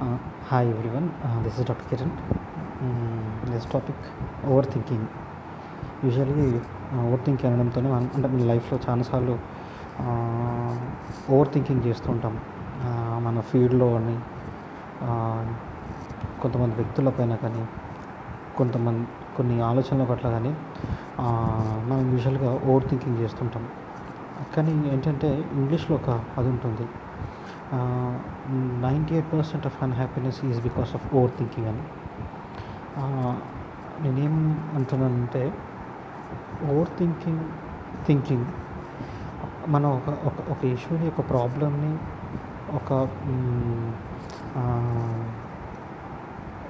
[0.00, 1.84] Uh, hi everyone, uh, this is Dr.
[1.90, 2.10] Kiran.
[2.80, 3.96] Mm, this topic
[4.44, 5.00] overthinking.
[6.02, 6.44] Usually
[6.98, 9.34] over think అనడంతోనే మనం అంటే మన లైఫ్లో చాలాసార్లు
[11.32, 12.34] ఓవర్ థింకింగ్ చేస్తుంటాం
[13.26, 14.14] మన ఫీల్డ్లో అని
[15.08, 15.42] uh,
[16.42, 17.64] కొంతమంది వ్యక్తులపైన కానీ
[18.60, 19.04] కొంతమంది
[19.38, 20.54] కొన్ని ఆలోచనల పట్ల కానీ
[21.24, 23.66] uh, మనం యూజువల్గా ఓవర్ థింకింగ్ చేస్తుంటాం
[24.56, 26.10] కానీ ఏంటంటే ఇంగ్లీష్లో ఒక
[26.40, 26.86] అది ఉంటుంది
[28.80, 31.82] ninety eight percent of unhappiness is because of over thinking అని.
[32.96, 33.34] ఆ,
[34.00, 34.34] నేనేం
[34.74, 35.52] అంటున్నానంటే
[36.70, 37.40] ఓవర్ థింకింగ్
[38.06, 38.44] థింకింగ్
[39.68, 41.98] మనం ఒక ఒక ఒక ఇష్యూని ఒక ప్రాబ్లమ్ని
[42.76, 42.92] ఒక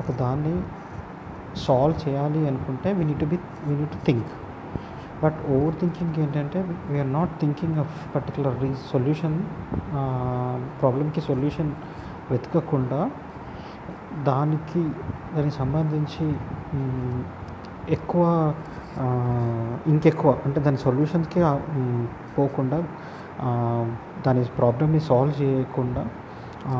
[0.00, 0.62] ఒక దాన్ని
[1.56, 4.26] సాల్వ్ చేయాలి అనుకుంటే we need to be we need to think
[5.22, 6.58] but over thinking ఏంటంటే
[6.90, 9.36] we are not thinking of particular re solution
[10.80, 11.70] ప్రాబ్లంకి సొల్యూషన్
[12.30, 13.00] వెతకకుండా
[14.22, 14.82] దానికి
[15.34, 16.26] దానికి సంబంధించి
[17.90, 18.24] ఎక్కువ
[19.86, 21.40] ఇంకెక్కువ అంటే దాని సొల్యూషన్స్కి
[22.38, 22.78] పోకుండా
[24.26, 26.02] దాని ప్రాబ్లమ్ని సాల్వ్ చేయకుండా
[26.68, 26.76] ఆ,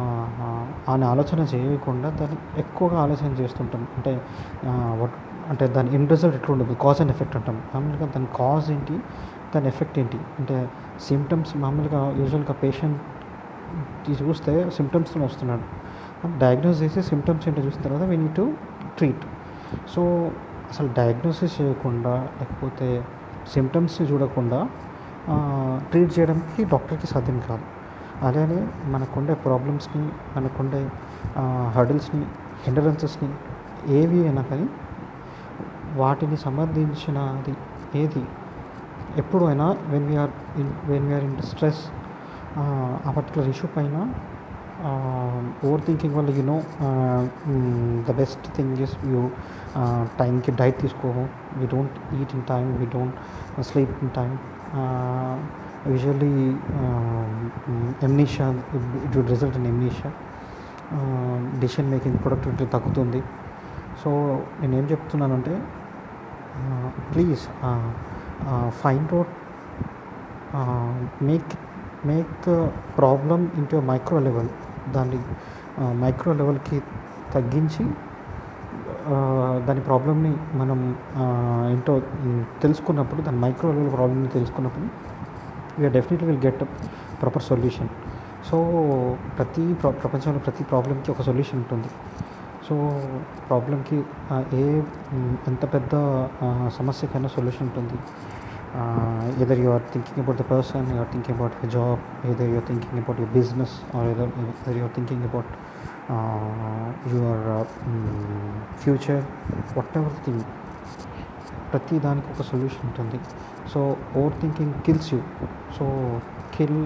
[0.88, 3.88] అని ఆలోచన చేయకుండా దాన్ని ఎక్కువగా ఆలోచన చేస్తుంటాం.
[3.96, 4.12] అంటే
[4.66, 4.72] ఆ,
[5.50, 7.56] అంటే దాని ఎండ్ రిజల్ట్ ఎట్లా ఉండదు కాజ్ అండ్ ఎఫెక్ట్ అంటాం.
[7.74, 8.96] మామూలుగా దాని కాజ్ ఏంటి?
[9.54, 10.18] దాని ఎఫెక్ట్ ఏంటి?
[10.38, 10.68] అంటే
[11.00, 13.00] సిమ్టమ్స్ మామూలుగా యూజువల్గా పేషెంట్
[14.22, 15.64] చూస్తే సిమ్టమ్స్తో వస్తున్నాడు.
[16.38, 18.52] డయాగ్నోస్ చేసి సిమ్టమ్స్ ఏంటో చూసిన తర్వాత we need to
[18.98, 19.24] treat
[19.94, 20.02] so
[20.70, 23.04] అసలు డయాగ్నోసిస్ చేయకుండా లేకపోతే
[23.52, 24.68] సిమ్టమ్స్ని చూడకుండా
[25.90, 27.64] ట్రీట్ చేయడానికి డాక్టర్కి సాధ్యం కాదు.
[28.26, 30.04] అలానే మనకుండే ప్రాబ్లమ్స్ని
[30.36, 30.80] మనకుండే
[31.74, 32.24] హర్డిల్స్ని
[32.64, 33.30] హిండరెన్సెస్ని
[33.98, 34.66] ఏవి అయినా కానీ
[35.96, 37.54] వాటిని సమర్థించినది
[37.98, 38.22] ఏది?
[39.16, 40.30] ఎప్పుడైనా when we are
[40.60, 41.82] in when we are in stress
[42.58, 43.96] ఆ పర్టికులర్ ఇష్యూ పైన
[45.64, 46.62] ఓవర్ థింకింగ్ వల్ల you know
[48.08, 49.30] the best thing is you
[50.18, 51.08] టైంకి డైట్ తీసుకో
[51.56, 53.16] we don't eat in time we don't
[53.62, 54.38] sleep in time
[55.92, 56.56] usually
[58.02, 58.48] amnesia
[59.06, 60.12] it would result in amnesia
[61.60, 63.22] decision making productivity తగ్గుతుంది.
[64.04, 64.10] So
[64.60, 65.62] నేనేం చెప్తున్నానంటే
[67.12, 67.44] please
[68.80, 69.34] find out
[71.28, 71.52] make
[72.06, 72.54] make the
[72.98, 74.50] problem into micro level
[74.96, 75.18] దాన్ని
[76.04, 76.78] micro లెవెల్కి
[77.34, 77.84] తగ్గించి
[79.66, 80.78] దాని ప్రాబ్లమ్ని మనం
[81.72, 81.94] ఏంటో
[82.62, 84.86] తెలుసుకున్నప్పుడు దాని మైక్రో లెవెల్ ప్రాబ్లమ్ని తెలుసుకున్నప్పుడు
[85.78, 86.62] we are definitely will get
[87.20, 87.90] proper solution
[88.48, 88.56] so
[89.36, 89.64] ప్రతి
[90.02, 91.88] ప్రపంచంలో ప్రతి ప్రాబ్లమ్కి ఒక సొల్యూషన్ ఉంటుంది.
[92.68, 92.76] సో
[93.48, 93.98] ప్రాబ్లంకి
[94.60, 94.64] ఏ
[95.50, 95.92] ఎంత పెద్ద
[96.78, 97.98] సమస్యకైనా సొల్యూషన్ ఉంటుంది.
[99.42, 102.00] Either you are thinking about the person you are thinking about your job
[102.32, 105.52] either you are thinking about your business or either either you are thinking about
[107.14, 107.42] your
[108.82, 109.24] future
[110.00, 110.44] whatever thing
[111.72, 113.18] ప్రతి దానికి ఒక solution ఉంటుంది.
[113.72, 113.80] So
[114.18, 115.20] over thinking kills you
[115.78, 115.86] so
[116.56, 116.80] kill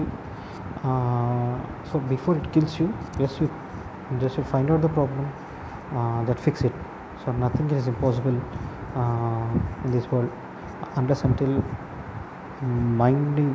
[1.91, 2.87] so before it kills you
[3.27, 3.47] as you
[4.23, 5.29] just you find out the problem
[6.27, 6.79] that fix it
[7.25, 8.37] so nothing is impossible
[9.85, 10.33] in this world
[10.97, 11.55] unless until
[12.97, 13.47] మైండ్ని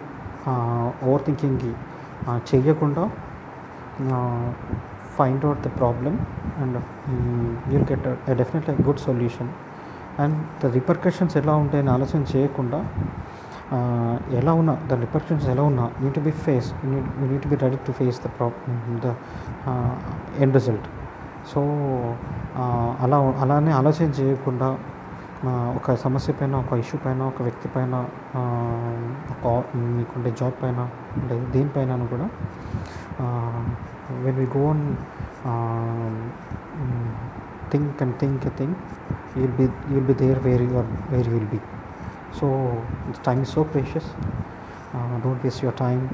[1.06, 1.72] over థింకింగ్కి
[2.50, 3.04] చేయకుండా
[5.16, 6.18] find out the problem
[6.62, 6.76] and
[7.72, 8.06] you'll get
[8.36, 9.50] definitely good solution
[10.18, 12.78] and the repercussions ఎలా ఉంటాయని ఆలోచన చేయకుండా
[14.32, 17.78] ఎలా ఉన్నా the repercussions ఎలా ఉన్నా need to be face you need to be ready
[17.86, 19.14] to face the problem the
[20.42, 20.88] end result
[21.54, 21.60] so
[23.02, 24.78] అలా అలానే ఆలోచన చేయకుండా
[25.46, 28.08] ఒక సమస్య పైన ఒక ఇష్యూ పైన ఒక వ్యక్తి పైన
[29.30, 32.30] ఒక మీకుంటే జాబ్ పైన అంటే దీనిపైన కూడా
[34.10, 34.96] when we gonna
[37.72, 38.74] think and think a thing
[39.36, 41.60] you'll be you'll be there where your where you will be
[42.40, 42.76] so
[43.26, 44.06] time is so precious
[44.96, 46.08] don't waste your time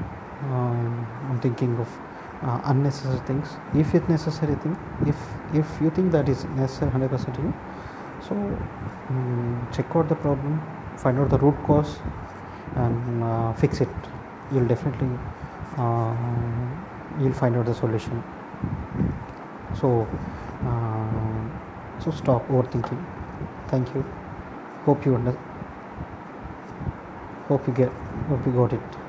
[1.41, 2.14] thinking of
[2.45, 3.47] uh, unnecessary things.
[3.73, 5.17] If it's necessary thing if
[5.53, 7.53] if you think that is necessary 100% to you
[8.27, 8.35] so
[9.09, 10.61] um, check out the problem
[10.97, 11.97] find out the root cause
[12.75, 13.89] and uh, fix it.
[14.51, 15.09] You'll definitely
[15.77, 16.15] uh,
[17.19, 18.23] you'll find out the solution.
[19.79, 20.07] So
[20.65, 23.03] uh, so stop overthinking.
[23.67, 24.05] Thank you.
[24.85, 25.37] Hope you under
[27.47, 27.91] hope you get
[28.29, 29.04] hope you got it